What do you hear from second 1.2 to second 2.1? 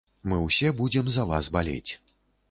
вас балець.